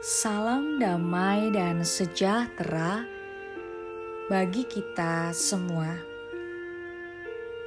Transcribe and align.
Salam 0.00 0.80
damai 0.80 1.52
dan 1.52 1.84
sejahtera 1.84 3.04
bagi 4.32 4.64
kita 4.64 5.28
semua. 5.36 5.92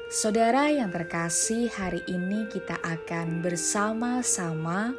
Saudara 0.09 0.66
yang 0.73 0.89
terkasih, 0.89 1.70
hari 1.70 2.02
ini 2.09 2.50
kita 2.50 2.82
akan 2.82 3.46
bersama-sama 3.46 4.98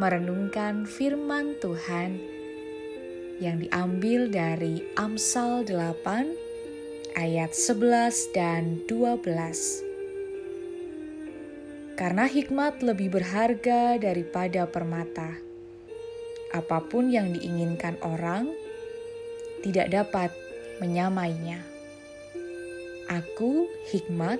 merenungkan 0.00 0.88
firman 0.88 1.52
Tuhan 1.60 2.16
yang 3.44 3.60
diambil 3.60 4.32
dari 4.32 4.88
Amsal 4.96 5.68
8 5.68 6.32
ayat 7.12 7.52
11 7.52 8.32
dan 8.32 8.80
12. 8.88 9.84
Karena 11.92 12.24
hikmat 12.24 12.80
lebih 12.80 13.20
berharga 13.20 14.00
daripada 14.00 14.64
permata 14.64 15.47
apa 16.54 16.80
pun 16.84 17.12
yang 17.12 17.34
diinginkan 17.34 18.00
orang 18.00 18.48
tidak 19.60 19.90
dapat 19.92 20.30
menyamainya. 20.78 21.60
Aku, 23.08 23.66
hikmat, 23.88 24.38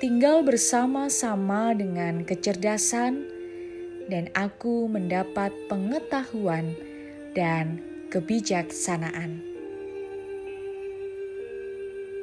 tinggal 0.00 0.40
bersama-sama 0.40 1.76
dengan 1.76 2.24
kecerdasan, 2.24 3.28
dan 4.06 4.30
aku 4.32 4.86
mendapat 4.88 5.52
pengetahuan 5.68 6.72
dan 7.34 7.82
kebijaksanaan. 8.08 9.42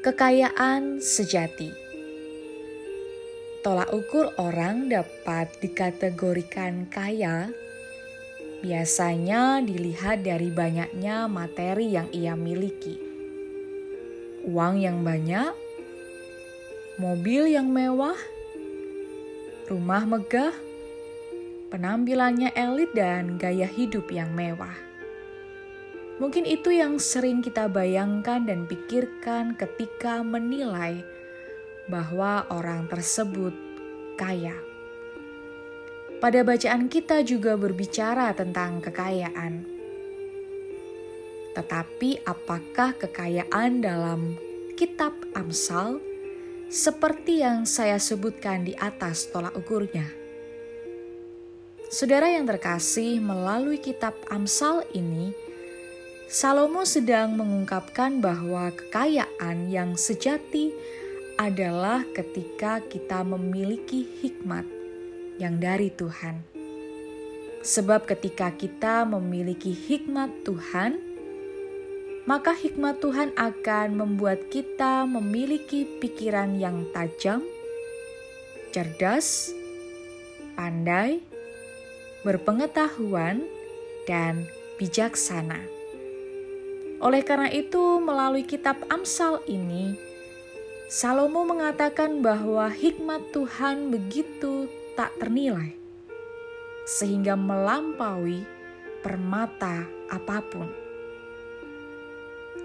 Kekayaan 0.03 0.99
sejati 0.99 1.83
tolak 3.63 3.95
ukur 3.95 4.27
orang 4.35 4.91
dapat 4.91 5.47
dikategorikan 5.63 6.91
kaya 6.91 7.47
biasanya 8.63 9.59
dilihat 9.59 10.23
dari 10.23 10.47
banyaknya 10.47 11.27
materi 11.27 11.91
yang 11.91 12.07
ia 12.15 12.31
miliki. 12.39 12.95
Uang 14.47 14.79
yang 14.79 15.03
banyak, 15.03 15.51
mobil 16.95 17.51
yang 17.51 17.67
mewah, 17.67 18.15
rumah 19.67 20.07
megah, 20.07 20.55
penampilannya 21.75 22.55
elit 22.55 22.95
dan 22.95 23.35
gaya 23.35 23.67
hidup 23.67 24.07
yang 24.07 24.31
mewah. 24.31 24.75
Mungkin 26.23 26.47
itu 26.47 26.71
yang 26.71 27.03
sering 27.03 27.43
kita 27.43 27.67
bayangkan 27.67 28.47
dan 28.47 28.63
pikirkan 28.63 29.59
ketika 29.59 30.23
menilai 30.23 31.03
bahwa 31.91 32.47
orang 32.47 32.87
tersebut 32.87 33.51
kaya. 34.15 34.72
Pada 36.23 36.39
bacaan 36.39 36.87
kita 36.87 37.19
juga 37.27 37.59
berbicara 37.59 38.31
tentang 38.31 38.79
kekayaan. 38.79 39.67
Tetapi 41.51 42.23
apakah 42.23 42.95
kekayaan 42.95 43.83
dalam 43.83 44.39
kitab 44.79 45.11
Amsal 45.35 45.99
seperti 46.71 47.43
yang 47.43 47.67
saya 47.67 47.99
sebutkan 47.99 48.63
di 48.63 48.71
atas 48.79 49.27
tolak 49.35 49.51
ukurnya? 49.51 50.07
Saudara 51.91 52.31
yang 52.31 52.47
terkasih, 52.47 53.19
melalui 53.19 53.83
kitab 53.83 54.15
Amsal 54.31 54.87
ini, 54.95 55.35
Salomo 56.31 56.87
sedang 56.87 57.35
mengungkapkan 57.35 58.23
bahwa 58.23 58.71
kekayaan 58.71 59.67
yang 59.67 59.99
sejati 59.99 60.71
adalah 61.35 62.07
ketika 62.15 62.79
kita 62.79 63.27
memiliki 63.27 64.07
hikmat 64.23 64.82
yang 65.41 65.57
dari 65.57 65.89
Tuhan. 65.93 66.41
Sebab 67.63 68.03
ketika 68.09 68.51
kita 68.51 69.07
memiliki 69.07 69.71
hikmat 69.71 70.43
Tuhan, 70.43 70.99
maka 72.27 72.55
hikmat 72.55 72.99
Tuhan 73.03 73.35
akan 73.35 73.87
membuat 73.99 74.51
kita 74.51 75.07
memiliki 75.07 75.87
pikiran 75.99 76.59
yang 76.59 76.87
tajam, 76.91 77.43
cerdas, 78.75 79.51
pandai, 80.55 81.23
berpengetahuan, 82.23 83.43
dan 84.03 84.47
bijaksana. 84.75 85.63
Oleh 87.03 87.23
karena 87.23 87.51
itu, 87.51 87.99
melalui 87.99 88.47
kitab 88.47 88.79
Amsal 88.87 89.43
ini, 89.47 89.95
Salomo 90.87 91.43
mengatakan 91.43 92.23
bahwa 92.23 92.71
hikmat 92.71 93.35
Tuhan 93.35 93.91
begitu 93.91 94.71
tak 94.93 95.17
ternilai, 95.17 95.73
sehingga 96.85 97.33
melampaui 97.33 98.45
permata 99.01 99.85
apa 100.09 100.37
pun. 100.45 100.69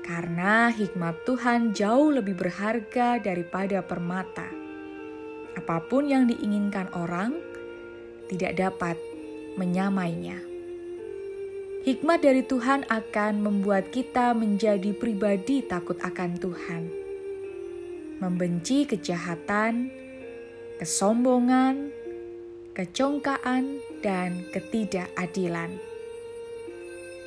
Karena 0.05 0.73
hikmat 0.73 1.29
Tuhan 1.29 1.77
jauh 1.77 2.09
lebih 2.09 2.33
berharga 2.33 3.21
daripada 3.21 3.85
permata. 3.85 4.49
Apa 5.53 5.85
pun 5.85 6.09
yang 6.09 6.25
diinginkan 6.25 6.89
orang 6.97 7.37
tidak 8.33 8.57
dapat 8.57 8.97
menyamainya. 9.61 10.41
Hikmat 11.85 12.21
dari 12.25 12.45
Tuhan 12.45 12.85
akan 12.89 13.33
membuat 13.41 13.89
kita 13.93 14.37
menjadi 14.37 14.93
pribadi 14.93 15.65
takut 15.65 15.97
akan 16.01 16.37
Tuhan, 16.37 16.83
membenci 18.21 18.85
kejahatan, 18.85 19.89
kesombongan, 20.81 21.91
kecongkaan, 22.79 23.83
dan 24.07 24.47
ketidakadilan. 24.55 25.83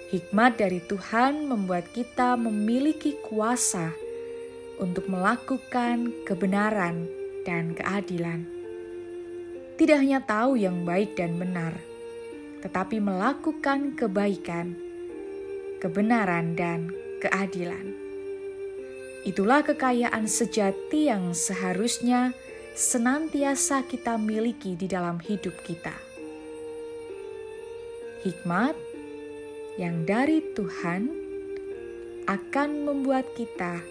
Hikmat 0.07 0.55
dari 0.55 0.79
Tuhan 0.79 1.43
membuat 1.43 1.91
kita 1.91 2.39
memiliki 2.39 3.19
kuasa 3.19 3.91
untuk 4.79 5.11
melakukan 5.11 6.15
kebenaran 6.23 7.03
dan 7.43 7.75
keadilan. 7.75 8.47
Tidak 9.75 9.97
hanya 9.99 10.23
tahu 10.23 10.55
yang 10.55 10.87
baik 10.87 11.19
dan 11.19 11.35
benar, 11.35 11.75
tetapi 12.63 13.03
melakukan 13.03 13.91
kebaikan, 13.99 14.79
kebenaran, 15.83 16.55
dan 16.55 16.95
keadilan. 17.19 17.91
Itulah 19.27 19.67
kekayaan 19.67 20.31
sejati 20.31 21.11
yang 21.11 21.35
seharusnya 21.35 22.31
senantiasa 22.71 23.83
kita 23.83 24.15
miliki 24.15 24.79
di 24.79 24.87
dalam 24.87 25.19
hidup 25.19 25.59
kita. 25.67 25.91
Hikmat 28.23 28.75
yang 29.75 30.07
dari 30.07 30.39
Tuhan 30.55 31.11
akan 32.31 32.69
membuat 32.87 33.27
kita 33.35 33.83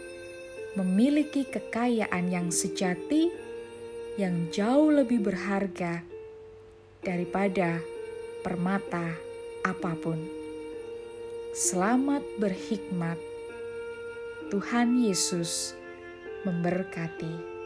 memiliki 0.81 1.45
kekayaan 1.45 2.33
yang 2.33 2.49
sejati 2.49 3.29
yang 4.17 4.49
jauh 4.49 4.89
lebih 4.89 5.29
berharga 5.29 6.01
daripada 7.05 7.85
permata 8.41 9.13
apa 9.61 9.93
pun. 10.01 10.17
Selamat 11.53 12.25
berhikmat. 12.41 13.19
Tuhan 14.49 15.05
Yesus 15.05 15.77
memberkati. 16.49 17.60